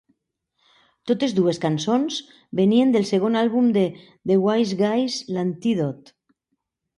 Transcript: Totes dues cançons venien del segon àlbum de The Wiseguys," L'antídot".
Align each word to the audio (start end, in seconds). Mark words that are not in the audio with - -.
Totes 1.09 1.33
dues 1.39 1.59
cançons 1.65 2.17
venien 2.59 2.95
del 2.95 3.05
segon 3.11 3.37
àlbum 3.43 3.69
de 3.77 3.85
The 4.33 4.39
Wiseguys," 4.47 5.19
L'antídot". 5.37 6.13